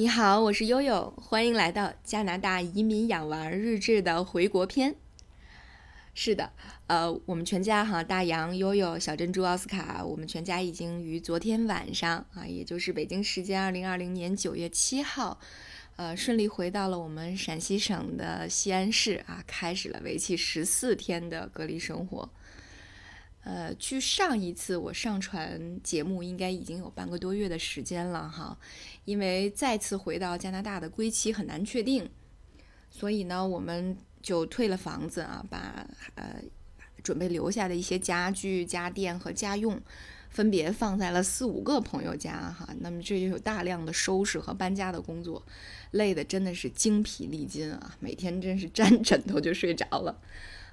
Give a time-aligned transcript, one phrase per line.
[0.00, 4.94] 你好，我是悠悠，欢迎来到加拿大移民养娃日志的回国篇。
[6.14, 6.52] 是的，
[6.86, 15.40] 呃，我们全家哈，大洋、悠悠、小珍珠、奥斯卡，我们全家已经于昨天晚上啊，也就是北京时间二零二零年九月七号，
[15.96, 22.30] 呃，顺利回到了我们陕西省的西安市啊，开始了为期十四天的隔离生活。
[23.44, 28.58] 呃，距上一次我上传节目应该已经有半个多月的时间了哈，
[29.06, 32.10] 因为再次回到加拿大的归期很难确定，
[32.90, 35.86] 所以呢，我们就退了房子啊，把
[36.16, 36.42] 呃
[37.02, 39.80] 准备留下的一些家具、家电和家用
[40.28, 45.42] 分别放在了四五个朋友家哈，那么这就有大量的收拾和搬家的工作，
[45.92, 50.20] 累的真的是精疲力尽啊，每天真是沾枕头就睡着了。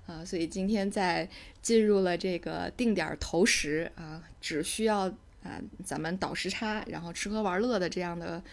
[0.07, 1.27] 啊，所以今天在
[1.61, 5.07] 进入了这个定点投食啊，只需要
[5.43, 8.43] 啊咱们倒时差，然后吃喝玩乐的这样的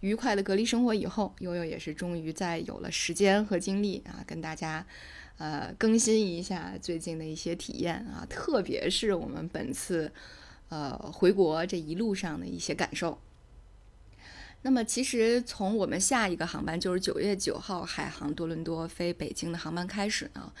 [0.00, 4.84] 愉快的隔离生活以后，悠悠也是终于在有了时间和精力啊，跟大家
[5.38, 10.12] 呃更新一下最近的一些体验啊，特别是我们本次
[10.68, 13.18] 呃回国这一路上的一些感受。
[14.60, 20.52] 那么其实从我们下一个航班就是九月九号海航多伦多飞北京的航班开始呢。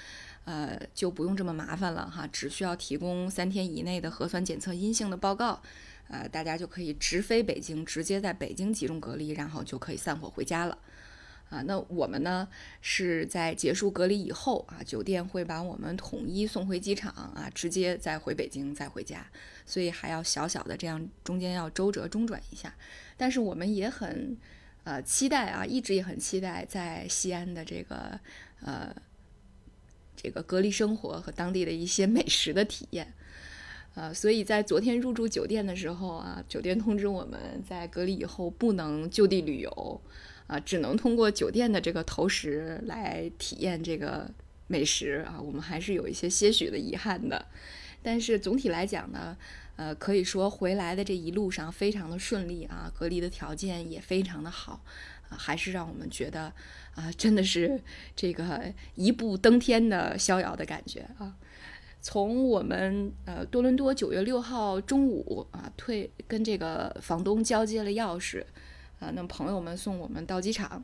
[0.48, 5.60] 呃，就不用这么麻烦了哈，只需要提供三天以内的核酸检测阴性的报告，
[6.08, 10.78] 呃，大家就可以直飞北京，直接在北京集中隔离，然后就可以散伙回家了。
[11.50, 12.48] 啊，那我们呢
[12.80, 19.26] 是在结束隔离以后啊，酒店会把我们统一送回机场啊，直接再回北京再回家，
[19.66, 22.74] 所以还要小小的这样中间要周折中转一下，
[23.18, 24.34] 但是我们也很
[24.84, 28.18] 呃期待啊，一直也很期待在西安的这个
[28.62, 28.96] 呃。
[30.28, 33.14] 这个隔离生活和当地的一些美食的体验，
[33.94, 40.00] 呃，所以在昨天入住酒店的时候啊，酒店通知我们在隔离以后不能就地旅游，
[40.46, 44.30] 啊，只能通过酒店的这个投食来体验这个
[44.66, 47.46] 美食啊，我们还是有一些些许的遗憾的。
[48.02, 49.34] 但是总体来讲呢，
[49.76, 54.84] 呃，可以说回来的这一路上非常的顺利啊，隔离的条件也非常的好。
[55.36, 56.52] 还是让我们觉得
[56.94, 57.80] 啊，真的是
[58.16, 61.36] 这个一步登天的逍遥的感觉啊！
[62.00, 68.44] 从我们呃多伦多九月六号中午啊退跟这个房东交接了钥匙
[69.00, 70.82] 啊，那朋友们送我们到机场。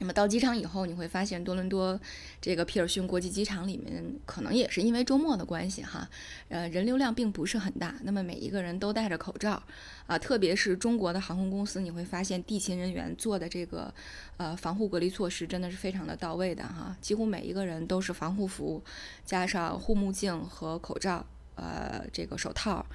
[0.00, 2.00] 那么到机场以后，你会发现多伦多
[2.40, 6.08] 这个皮尔逊国际机场里面，可能也是因为周末的关系哈，
[6.48, 7.94] 呃，人流量并不是很大。
[8.02, 9.62] 那么每一个人都戴着口罩，
[10.06, 13.92] 啊，特别是中国的航空公司，你会发现地勤人员做的这个
[14.36, 18.82] 呃防护隔离措施真的是非常的到位的哈，几乎每一个人都是防护服，
[19.24, 21.26] 加上护目镜和口罩，
[21.56, 22.86] 呃，这个手套，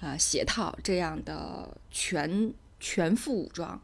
[0.00, 3.80] 啊，鞋套这样的全全副武装。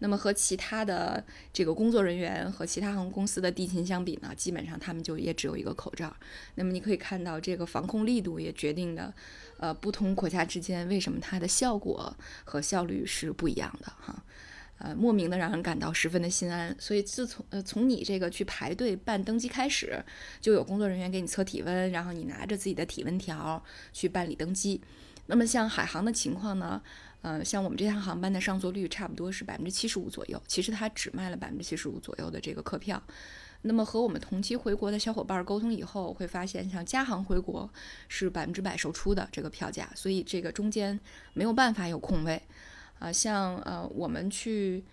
[0.00, 6.14] 那么和其他的这个工作人员和其他航空公司的地勤相比呢，基本上他们就也只有一个口罩。
[6.54, 9.12] 那么你可以看到，这个防控力度也决定的，
[9.58, 14.22] 呃，不同国家之间为什么它的效果和效率是不一样的哈，
[14.78, 16.74] 呃，莫名的让人感到十分的心安。
[16.78, 20.04] 所以自从呃从你这个去排队办登机开始，
[20.40, 24.80] 就有工作人员给你测体温，然后你拿着自己的体温条去办理登机。
[25.26, 26.80] 那么像海航的情况呢？
[27.22, 33.02] 呃，像我们这趟航班的上座率差不多是百分之七十五左右，其实它只卖了百分之七十五左右的这个客票。
[33.62, 37.68] 那么和我们同期回国的小伙伴沟通以后，会发现像加航回国
[38.06, 40.98] 是百分之百售出的这个票价，所以这个中间
[41.34, 42.40] 没有办法有空位。
[43.00, 44.84] 啊，像呃我们去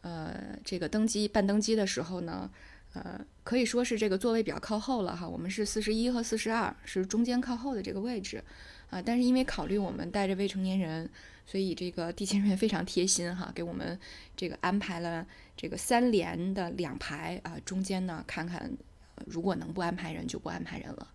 [0.00, 2.50] 呃这个登机办登机的时候呢，
[2.94, 8.42] 呃可以说是这个座位比较靠后了哈，我们是四十一和四十二是中间靠后的这个位置。
[8.90, 11.08] 啊，但是因为考虑我们带着未成年人。
[11.50, 13.98] 所以这个地勤人员非常贴心哈，给我们
[14.36, 15.26] 这个安排了
[15.56, 18.70] 这个三连的两排啊，中间呢看看，
[19.24, 21.08] 如果能不安排人就不安排人了。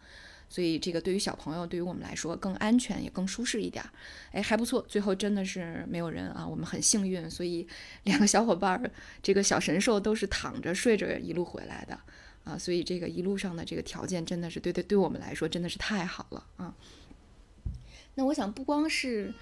[0.50, 3.86] 所以这个对于小朋友，对于我们来说更安全也更舒适一点。
[4.32, 7.30] 哎，还不错，最后真的是没有人啊，我们很幸运。
[7.30, 7.68] 所以
[8.06, 12.00] 两个小伙伴儿，这个小神兽都是躺着睡着一路回来的
[12.44, 16.74] 啊，所以这个一路上的这个条件真的是对对对我们来说真的是太好了啊。
[18.16, 19.34] 那我想不光是。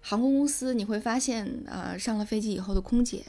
[0.00, 3.24] 航空公司你会发现，呃，上了飞机以后的空姐，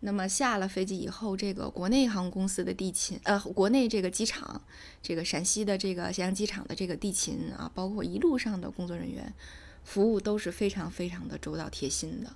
[0.00, 4.62] 那么下了飞机以后，这个国内航空公司的地勤，呃，国内这个机场，
[5.02, 9.34] 这个陕西的这个咸阳机场的这个地勤啊，包括一路上的工作人员，
[9.82, 12.32] 服务都是非常非常的周到贴心的。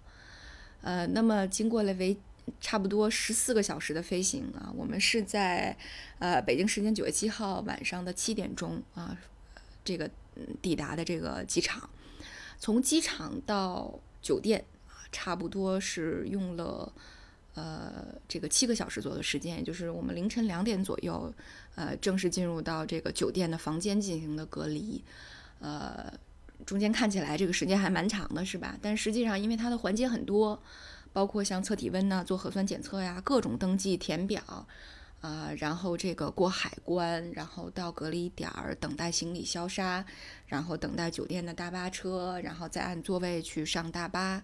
[0.83, 2.19] 呃，那么经过了为
[2.61, 5.77] 差不多十四个小时的飞行啊，我们是在
[6.19, 9.17] 呃北京时间九月七号晚上的七点钟啊，
[9.85, 10.11] 这个
[10.63, 11.89] 抵达的这个机场。
[12.59, 14.65] 从机场到酒店，
[15.11, 16.93] 差不多是用了
[17.55, 21.33] 呃这个七个小时左右的时间，也就是我们凌晨两点左右，
[21.75, 25.03] 呃正式进入到这个酒店的房间进行的隔离，
[25.61, 26.13] 呃
[26.67, 28.77] 中间看起来这个时间还蛮长的，是吧？
[28.83, 30.63] 但实际上因为它的环节很多，
[31.15, 34.67] 包括像测体温呐、做核酸检测呀、各种登记填表。
[35.21, 40.03] 啊，然后这个过海关，然后到隔离点儿等待行李消杀，
[40.47, 44.43] 然后等待酒店的大巴车，然后再按座位去上大巴，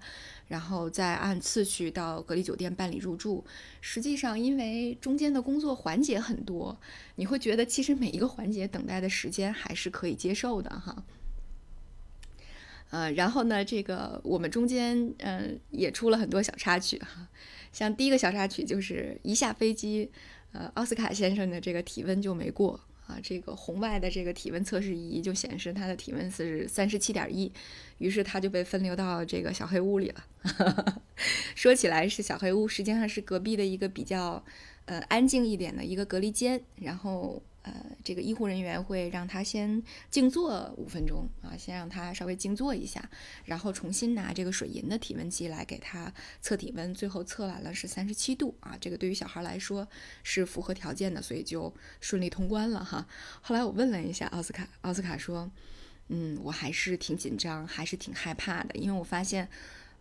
[0.48, 3.42] 然后再按次序到隔离酒店办理入住。
[3.80, 6.78] 实际上，因为中间的工作环节很多，
[7.14, 11.04] 你会觉得其实每一个环节等待的时间还是可以接受的哈。
[12.90, 17.28] 呃，然后呢，这个我们中间嗯也出了很多小插曲哈，
[17.72, 20.10] 像第一个小插曲就是一下飞机。
[20.52, 27.52] 呃，奥斯卡先生的这个体温就没过啊，这个红外的这个体温测试仪就显示他的体温是三十七点一，
[27.98, 30.24] 于是他就被分流到这个小黑屋里了。
[31.54, 34.42] 说起来是小黑屋，实际上是隔壁的一个比较
[34.86, 37.42] 呃安静一点的一个隔离间，然后。
[37.66, 37.74] 呃，
[38.04, 43.10] 这个医护人员会让他先静坐五分钟啊，先让他稍微静坐一下，
[43.44, 49.88] 然后重新拿这个水银的体温计来给他测体温，最后测完了是三十七度啊，这个对于小孩来说
[50.22, 53.04] 是符合条件的，所以就顺利通关了哈。
[53.40, 55.50] 后来我问了一下奥斯卡，奥斯卡说，
[56.06, 59.48] 嗯，我还是挺紧张，还是挺害怕的，因为我发现。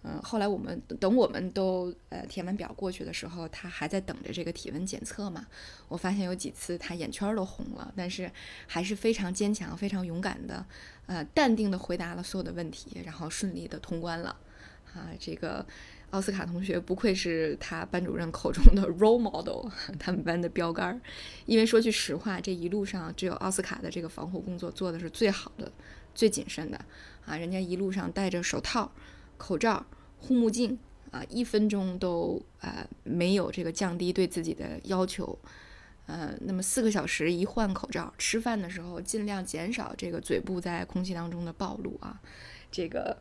[0.08, 5.48] 嗯，后来我们等我们都呃填完表过去的时候，他还在等着这个体温检测嘛。
[5.88, 8.32] 我发现有几次他眼圈都红了，但是
[8.68, 10.64] 还是非常坚强、非常勇敢的，
[11.08, 14.38] 呃，淡定的回答了所有的问题，然后顺利的通关了。
[14.94, 15.66] 啊，这个
[16.12, 19.68] 奥斯卡同学不愧是他班主任口中的 role model，
[19.98, 21.02] 他们班的标杆儿。
[21.48, 25.72] 因为说句实话，这一路上只有奥斯卡的这个防护工作做的是最好的、
[26.14, 26.80] 最谨慎的。
[27.26, 28.92] 啊，人家一路上戴着手套、
[29.38, 29.86] 口罩。
[30.18, 30.76] 护目镜
[31.12, 35.38] 啊，一分钟都啊没有这个降低对自己的要求，
[36.08, 42.20] 呃，那么四个小时一换口罩，吃饭的时候尽量减少这个嘴部在空气当中的暴露啊，
[42.72, 43.16] 这个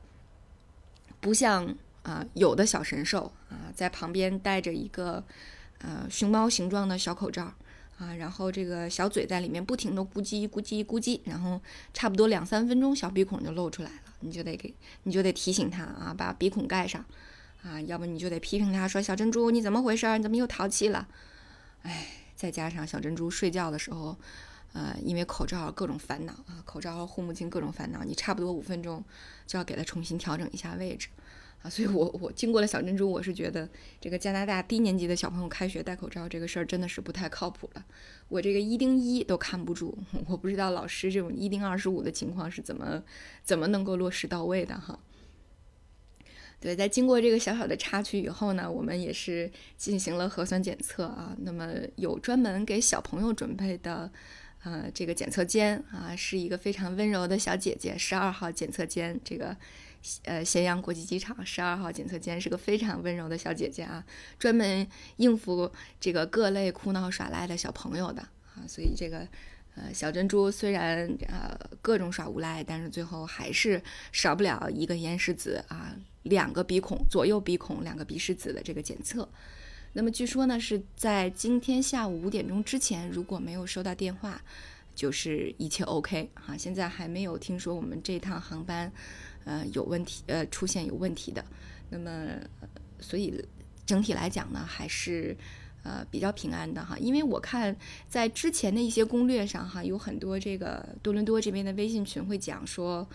[1.21, 5.23] 不像啊有的小神兽啊在旁边戴着一个
[5.81, 7.53] 呃熊猫形状的小口罩
[7.99, 11.61] 啊，然后这个小嘴在里面不停的咕叽咕叽咕叽，然后
[11.93, 13.97] 差不多两三分钟小鼻孔就露出来了。
[14.21, 17.05] 你就得给，你就得提醒他啊，把鼻孔盖上，
[17.63, 20.07] 啊，要不你就得批评他说小珍珠你怎么回事？
[20.17, 21.07] 你怎么又淘气了？
[21.83, 24.17] 哎，再加上小珍珠睡觉的时候，
[24.73, 29.05] 呃，因为口罩各种烦恼啊，口罩和护目镜各种烦恼，你差不多五分钟
[29.47, 31.09] 就要给他重新调整一下位置。
[31.65, 33.67] 啊，所以我我经过了小珍珠，我是觉得
[33.99, 37.83] 这个加拿大低年级的小朋友开学戴口罩这个事儿真的是不太靠谱了。
[38.29, 39.97] 我这个一丁一都看不住，
[40.29, 43.03] 我不知道老师这种一丁二十五的情况是怎么
[43.43, 44.99] 怎么能够落实到位的哈。
[46.61, 51.35] 对，在经过这个小小的插曲以后呢，我们也是进行了核酸检测啊。
[51.41, 54.13] 那么有专门给小朋友准备的
[54.65, 59.57] 呃这个检测间啊，是一个非常温柔的小姐姐，十二号检测间这个。
[60.25, 64.05] 呃，咸阳国际机场十二号检测间是个非常温柔的小姐姐啊，
[64.39, 64.87] 专门
[65.17, 68.21] 应付这个各类哭闹耍赖的小朋友的
[68.55, 69.27] 啊，所以这个
[69.75, 79.27] 呃小珍珠虽然呃各种耍无赖，但是最后还是少不了一个咽拭子啊，两个鼻孔左右鼻孔两个鼻拭子的这个检测。
[79.95, 84.43] 那么据说呢是在今天下午五点钟之前，如果没有收到电话，
[84.95, 88.93] 就是一切 OK 啊，现在还没有听说我们这趟航班。
[89.45, 91.45] 呃，有问题，呃，出现有问题的，
[91.91, 92.11] 那么，
[92.99, 93.45] 所以
[93.87, 95.37] 整体来讲呢，还是
[95.83, 96.97] 呃比较平安的哈。
[96.99, 97.77] 因为我看
[98.09, 103.07] 在之前的一些攻略上哈，有很多这个多伦多这边的微信群会讲说，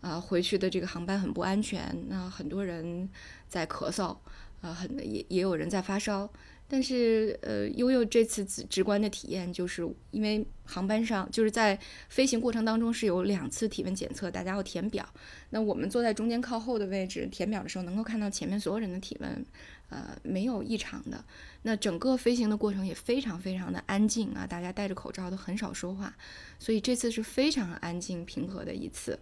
[0.00, 3.08] 呃，回去的这个航班很不安全，那很多人
[3.48, 4.16] 在咳嗽，
[4.62, 6.30] 呃，很也也有人在发烧。
[6.66, 11.78] 但是，呃，悠悠这次直直观的体验就是，因为航班上就是在
[12.08, 15.06] 飞行过程当中是有两次体温检测，大家要填表。
[15.50, 19.46] 那我们坐在中间靠后的位置填表的时候，能够看到前面所有人的体温，
[19.90, 21.22] 呃，没有异常的。
[21.62, 26.16] 那整个飞行的过程也非常非常的安静啊，大家戴着口罩都很少说话，
[26.58, 29.18] 所以这次是非常安静平和的一次，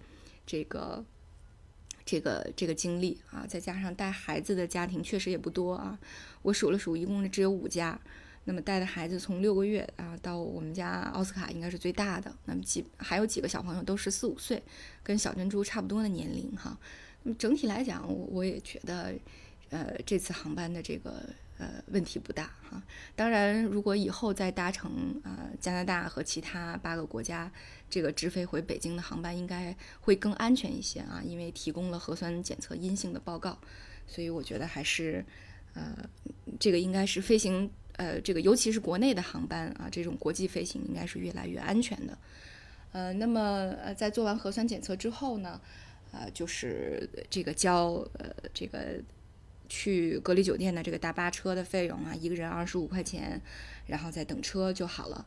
[0.47, 1.05] 这个。
[2.13, 5.99] 这个这个经历啊，再加上带孩子的家庭确实也不多啊。
[6.43, 7.99] 我数了数，一共只有五家。
[8.45, 12.31] 那么带的孩子从六个月啊到我们家奥斯卡应该是最大的。
[12.45, 14.63] 那么几还有几个小朋友都十四五岁，
[15.03, 16.79] 跟小珍珠差不多的年龄哈。
[17.23, 19.15] 那么整体来讲，我我也觉得，
[19.71, 21.25] 呃，这次航班的这个。
[21.63, 22.83] 呃，问题不大哈。
[23.15, 27.49] 当然，如果以后再搭乘呃加拿大和其他八个国家
[27.89, 33.57] 这个直飞回北京的航班，应该会更安全一些啊，因为提供了核酸检测阴性的报告，
[34.09, 35.25] 所以我觉得还是
[35.75, 35.97] 呃，
[36.59, 42.19] 这个应该是飞行，呃，这个尤其是国内的航班啊，这种国际飞行应该是越来越安全的。
[42.91, 43.41] 呃，那么
[43.81, 45.61] 呃，在做完核酸检测之后呢，
[46.11, 49.01] 呃，就是这个交呃这个
[49.75, 53.41] 去隔离酒店的这个大巴车的费用啊，一个人二十五块钱，
[53.87, 55.27] 然后再等车就好了。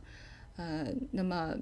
[0.54, 1.52] 呃，那么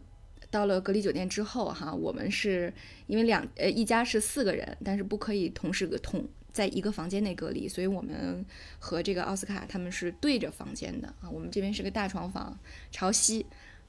[0.50, 2.70] 到了隔离酒店之后哈，我们是
[3.06, 8.44] 因为两呃一家是四个人，但是不可以同时同在一个房间内隔离，所以我们
[8.78, 11.30] 和这个奥斯卡他们是对着房间的啊。
[11.30, 12.58] 我们这边是个大床房，
[12.90, 13.46] 朝西，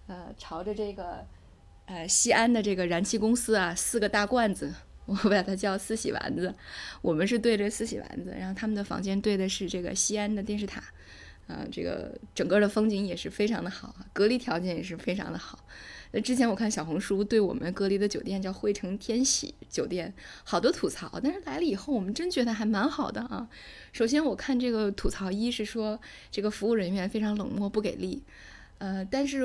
[0.08, 1.28] 呃，朝着这个
[1.88, 4.74] 呃西安的这个燃气公司啊，四个大罐子，
[5.06, 6.54] 我把它叫四喜丸子，
[7.02, 10.84] 我们是对着四喜丸子，然后他们的房间对的是这个西安的电视塔。
[11.48, 15.64] 啊，这个整个的风景也是非常的好啊，隔离条件也是非常的好。
[16.10, 20.12] 那之前我看小红书对我们隔离的酒店叫汇城天喜酒店，
[20.44, 23.48] 好多吐槽，但是来了以后，我们真觉得还蛮好的啊。
[23.94, 28.24] 首先我看这个吐槽，一是说这个服务人员非常冷漠不给力，
[28.80, 29.44] 呃，但是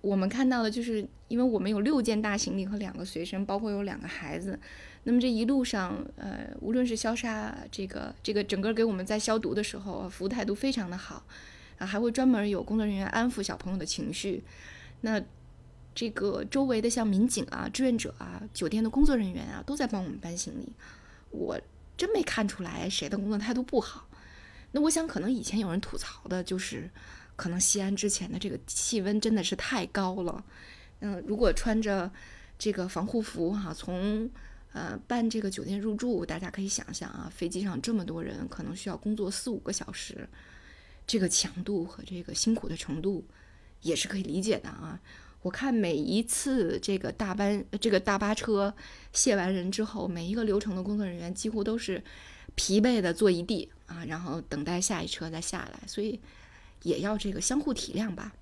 [0.00, 4.58] 我们看到的就是，因为我们有六件大行李和两个随身，包括有两个孩子。
[5.02, 11.26] 那么这一路上，呃，无论是消杀这个这个整个给我们在消毒的时候，服务态度非常的好，
[11.78, 14.42] 啊，还会专门有工作人员安抚小朋友的情绪。
[15.02, 15.20] 那
[15.94, 20.72] 这个周围的像民警啊、志愿者啊、酒店的工作人员啊，都在帮我们搬行李。
[21.30, 21.60] 我
[21.96, 24.08] 真没看出来谁的工作态度不好。
[24.72, 26.90] 那我想，可能以前有人吐槽的就是，
[27.36, 30.44] 可能西安之前的这个气温真的是太高了。
[31.00, 32.10] 嗯，如果穿着
[32.58, 34.30] 这个防护服哈，从
[34.72, 40.28] 呃，办这个酒店入住，大家可以想象啊，飞机上这么多人，可能需要工作四五个小时，
[41.06, 43.24] 这个强度和这个辛苦的程度，
[43.82, 45.00] 也是可以理解的啊。
[45.42, 48.74] 我看每一次这个大班这个大巴车
[49.12, 52.02] 卸完人之后，每一个流程的工作人员几乎都是
[52.56, 56.18] 疲惫的坐一地啊，然后等待下一车再下来，所以
[56.84, 58.32] 也要这个相互体谅吧。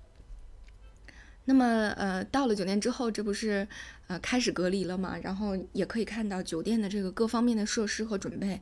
[1.45, 3.67] 那么，呃，到了酒店之后，这不是，
[4.07, 5.17] 呃，开始隔离了嘛？
[5.17, 8.61] 然后也可以看到酒店的这个各方面的设施和准备，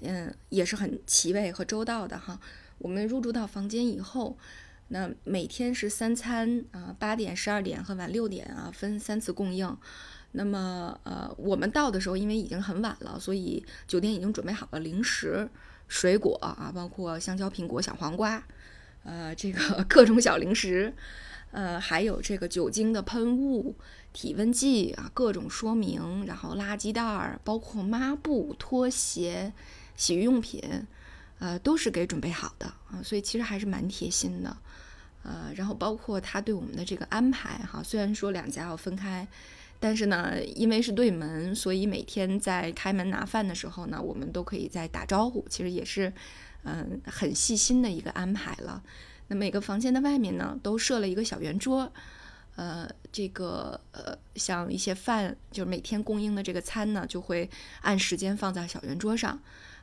[0.00, 2.40] 嗯，也是很齐备和周到的哈。
[2.78, 4.38] 我们入住到房间以后，
[4.88, 9.76] 那每天是三餐啊，八点、十二点和晚六点啊，分三次供应。
[10.32, 15.46] 那么，呃，我们到的时候，因为已经很晚了，所以酒店已经准备好了零食、
[15.88, 18.42] 水果啊，包括香蕉、苹果、小黄瓜，
[19.04, 20.92] 呃，这个 各种小零食。
[21.52, 23.76] 呃，还有这个酒精的喷雾、
[24.12, 29.52] 体温计啊，各种说明，然后垃圾袋儿，包括抹布、拖鞋、
[29.94, 30.60] 洗浴用品，
[31.38, 34.56] 呃，都是给准备好的啊，所以其实还是蛮贴心的。
[35.22, 39.24] 呃，然后包括他对我们的这个安排哈，虽然说两家要分开，
[39.78, 46.12] 但是呢，因为是对门，所以每天在开门拿饭的时候呢，我们都可以在打招呼，其实也是
[46.64, 48.82] 嗯很细心的一个安排了。
[49.28, 51.90] 那每个房间的外面呢，都设了一个小圆桌，
[52.56, 57.48] 呃，这个呃，像一些饭，就是每天供应的这个餐呢，就会
[57.80, 59.40] 按时间放在小圆桌上。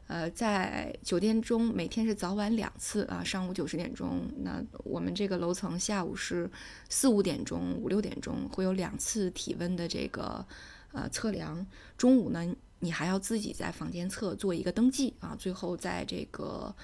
[0.08, 6.50] 呃，在酒店中，每天是早晚两次啊，上午九十点钟，那我们这个楼层下午是
[6.90, 10.46] 四五点钟、五六点钟会有两次体温的这个
[10.92, 11.66] 呃测量。
[11.98, 16.76] 中午呢，你还要自己在房间侧做一个登记啊，最后在这个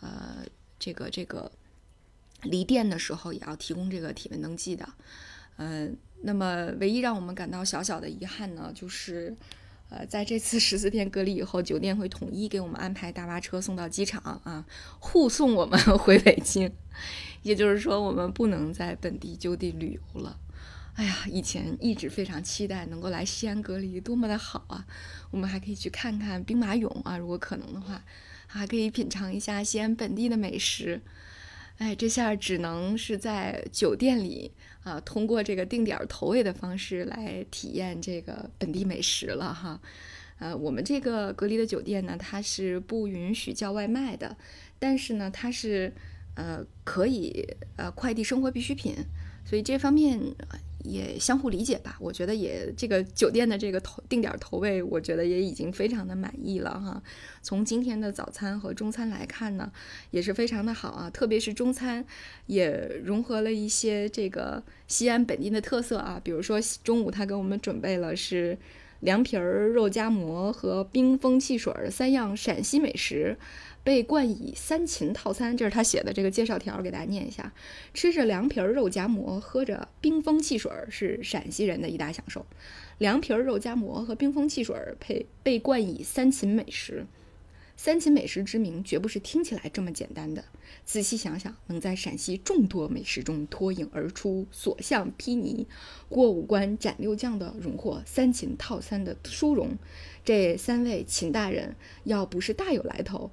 [0.00, 0.38] 呃
[0.78, 1.52] 这个这个。
[2.44, 4.84] 离店的时候也要提供这个体温登记的，
[5.58, 9.32] 嗯，那么唯一让我们感到小小的遗憾呢，就是，
[9.88, 14.66] 呃，在这次十四天隔离以后，酒店会统一给我们安排大巴车送到机场啊，
[14.98, 16.68] 护送我们 回北京，
[17.44, 20.36] 也就是说，我们不能在本地就地旅游了。
[20.94, 24.86] 哎呀，以前一直非常期待能够来西安隔离，多么的好啊！
[25.30, 28.04] 我们还可以去看看兵马俑啊，如果可能的话，
[28.46, 31.00] 还可以品尝一下西安本地的美食。
[31.78, 39.80] 哎，这下只能是在酒店里啊，通过这个定点投喂的方式来体验这个本地美食了哈。
[40.40, 44.36] 呃，我们这个隔离的酒店呢，它是不允许叫外卖的，
[44.78, 45.94] 但是呢，它是
[46.34, 48.94] 呃可以呃快递生活必需品，
[49.46, 50.20] 所以这方面。
[50.82, 57.02] 也相互理解吧，我觉得也这个酒店的这个投定点投喂，我觉得也已经非常的满意了哈。
[57.42, 59.70] 从今天的早餐和中餐来看呢，
[60.10, 62.04] 也是非常的好啊，特别是中餐
[62.46, 62.70] 也
[63.04, 68.58] 融合了一些这个西安本地的特色啊，比如说中午他给我们准备了是
[69.00, 73.36] 凉皮儿、肉夹馍和冰封汽水三样陕西美食。
[73.84, 77.52] 被冠以三秦套餐，这是他写的这个介绍条，给大家念一下：
[77.92, 82.46] 吃着凉皮儿、肉夹馍，喝着冰封汽水，是陕西人的一大享受。
[82.98, 87.06] 凉皮儿、肉夹馍和冰封汽水配被冠以三秦美食。
[87.74, 90.44] 三秦美食之名绝不是听起来这么简单的。
[90.84, 95.66] 仔细想想，能在陕西众多美食中脱颖而出、所向披靡、
[96.08, 99.76] 过五关斩六将的荣获三秦套餐的殊荣，
[100.24, 101.74] 这三位秦大人
[102.04, 103.32] 要不是大有来头，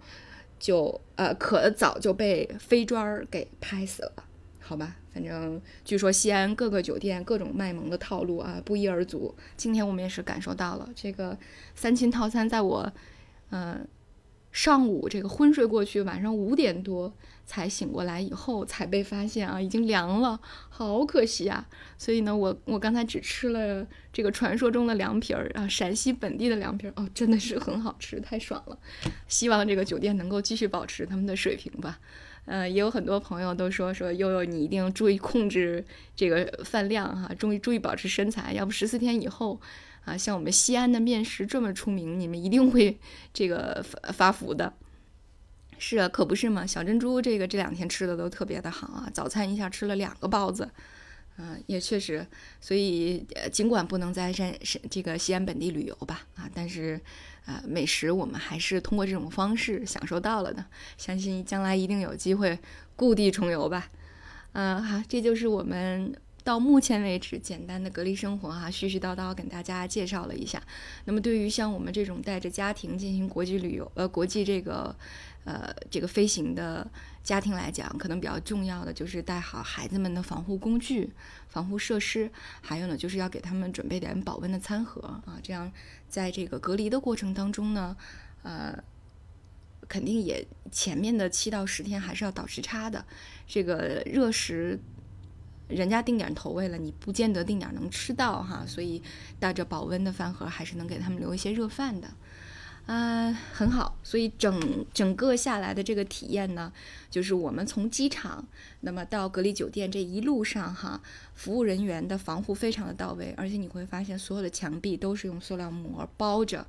[0.59, 4.23] 就呃可早就被飞砖儿给拍死了。
[4.59, 9.33] 好吧，反正据说西安各个酒店各种卖萌的套路啊不一而足。
[9.57, 11.37] 今天我们也是感受到了这个
[11.73, 12.91] 三亲套餐，在我
[13.51, 13.87] 嗯。
[14.61, 20.37] 上午这个昏睡过去，晚上五点多才醒过来，以后才被发现啊，已经凉了，
[20.67, 21.65] 好可惜啊！
[21.97, 28.77] 所以呢，我我刚才只吃了这个传说中的凉皮儿啊，陕西本地的凉皮儿哦，真的是很好吃，太爽了！
[29.29, 31.97] 希望这个酒店能够继续保持他们的水平吧。
[32.43, 35.85] 呃，也有很多朋友都说说悠悠，你一定注意控制
[36.17, 39.61] 这个饭量哈，注意注意保持身材，要不十四天以后。
[40.09, 42.97] 啊，像我们西安的面食这么出名，你们一定会
[43.31, 44.73] 这个发发福的。
[45.77, 46.65] 是啊，可不是嘛。
[46.65, 50.69] 小珍珠这个这两天吃的都特别的好啊，早餐一下吃了两个包子，
[51.37, 52.25] 嗯，也确实。
[52.59, 56.99] 所以尽管不能在山山这个西安本地旅游吧，啊，但是
[57.45, 60.65] 啊，美食我们还是通过这种方式享受到了的。
[60.97, 62.57] 相信将来一定有机会
[62.95, 63.87] 故地重游吧。
[64.53, 66.13] 嗯，好，这就是我们。
[66.49, 70.59] 到目前为止，简单的隔离生活哈，絮絮叨叨跟大家介绍了一下。
[71.05, 74.95] 那么，对于像我们这种带着家庭进行国际旅游，呃，国际这个，
[75.43, 76.89] 呃，这个飞行的
[77.23, 81.11] 家庭来讲，可能比较重要的就是带好孩子们的防护工具、
[81.49, 85.71] 防护设施，还有呢，就是要给他们准备点保温的餐盒啊，这样
[86.07, 87.95] 在这个隔离的过程当中呢，
[88.41, 88.75] 呃，
[89.87, 93.05] 肯定也前面的七到十天还是要倒时差的，
[93.45, 94.79] 这个热食。
[95.69, 99.01] 人家定点投喂了，你不见得定点能吃到哈，所以
[99.39, 102.07] 带着保温的饭盒还是能给他们留一些热饭的，
[102.87, 103.95] 嗯，很好。
[104.03, 106.73] 所以整整个下来的这个体验呢，
[107.11, 108.43] 就是我们从机场
[108.81, 110.99] 那么到隔离酒店这一路上哈，
[111.35, 116.65] 服务人员的防护非常的到位，而且你会发现所有的墙壁都是用塑料膜包着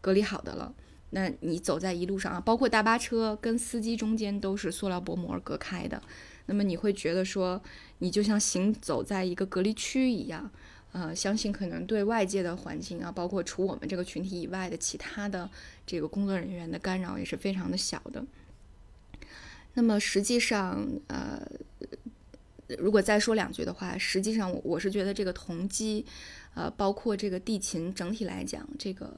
[0.00, 0.72] 隔离好的了。
[1.10, 6.02] 那你走在一路上啊，包括大巴车跟司机中间都是塑料薄膜隔开的。
[6.50, 7.62] 那么你会觉得说，
[7.98, 10.50] 你就像行走在一个隔离区一样，
[10.92, 15.48] 呃，相信可能对外界的环境啊，包括除我们这个群体以外的其他的
[15.86, 18.24] 这个工作人员的干扰也是非常的小的。
[19.74, 21.46] 那么实际上，呃，
[22.78, 26.06] 如果再说两句的话，实际上我我是觉得这个同机，
[26.54, 29.14] 呃，包括这个地勤整体来讲，这个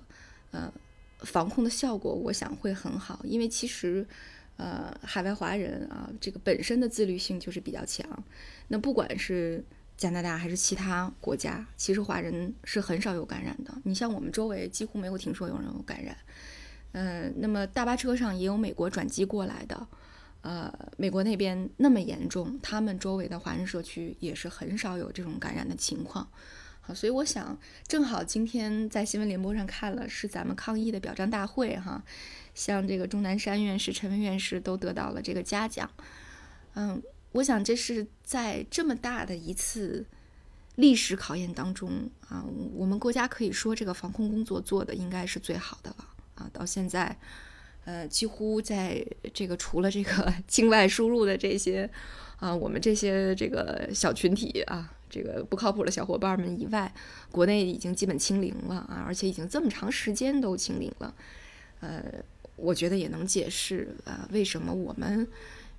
[0.50, 0.72] 呃
[1.20, 4.04] 防控的效果，我想会很好，因为其实。
[4.60, 8.06] 呃，海外华人啊，这个本身的自律性就是比较强。
[8.68, 9.64] 那不管是
[9.96, 13.72] 加拿大还是其他国家，其实华人是很少有感染的。
[13.84, 16.14] 你像我们周围几乎没有听说有人有感染。
[16.92, 19.86] 嗯，那么大巴车上也有美国转机过来的。
[20.42, 26.28] 呃，美国那边那么严重，他们周围的华人社区也是很少有这种感染的情况。
[26.80, 32.02] 好，所以我想，正好今天在新闻联播上看了，是咱们抗疫的表彰大会哈。
[32.54, 35.88] 像这个钟南山院士、陈文院士都得到了这个嘉奖，
[36.74, 37.00] 嗯，
[37.32, 40.04] 我想这是在这么大的一次
[40.74, 46.50] 历史考验当中啊，我们国家可以说这个防控工作做的应该是最好的了啊。
[46.52, 47.16] 到现在，
[47.84, 51.88] 呃，几乎在这个除了这个 境外输入的这些
[52.38, 56.90] 啊，我们这些这个小群体啊，这个不靠谱的小伙伴们以外，
[57.30, 61.14] 国内已经基本清零了啊，而且已经这么长时间都清零了，
[61.80, 62.02] 呃。
[62.62, 65.26] 我觉得也能解释啊，为什么我们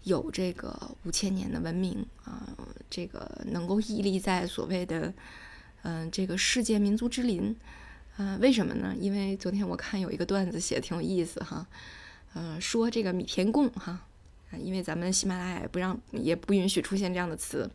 [0.02, 2.41] 有这个五千年的文明啊，
[2.89, 5.13] 这个能够屹立在所谓的
[5.84, 7.56] 嗯这个世界民族之林，
[8.17, 8.96] 啊，为什么呢？
[9.00, 11.67] 因为昨天我看有一个段子写的挺有意思哈，
[12.34, 14.08] 嗯，说这个米田共哈，
[14.58, 17.70] 因为咱们喜马拉雅不让也不允许出现这样的词，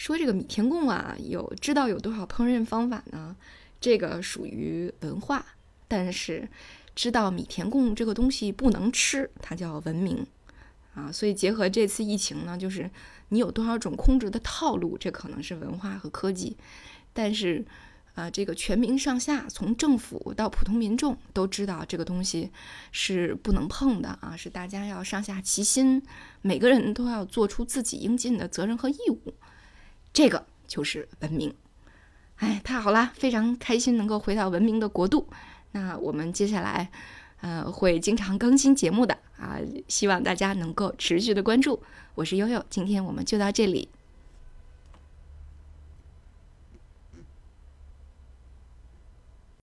[0.00, 3.36] 说这个米田共啊，有知道有多少烹饪方法呢？
[3.78, 5.44] 这个属于文化，
[5.86, 6.48] 但是。
[6.92, 10.26] 知道米田共这个东西不能吃，它叫文明
[10.92, 11.10] 啊。
[11.10, 12.90] 所以结合这次疫情呢，就是
[13.28, 16.56] 你有多少种控制的套路，这可能是文化和科技。
[17.12, 17.64] 但是
[18.14, 22.50] 啊，这个全民上下，从政府到普通民众都知道这个东西
[22.90, 26.02] 是不能碰的啊，是大家要上下齐心，
[26.42, 29.34] 每个人都要做出自己应尽的责任和义务。
[30.12, 31.54] 这个就是文明。
[32.36, 35.28] 哎，太好了，非常开心能够回到文明的国度。
[35.72, 36.90] 那我们接下来，
[37.40, 41.82] 呃，会经常更新节目的啊，希望大家能够持续的关注。
[42.14, 43.88] 我是悠悠，今天我们就到这里。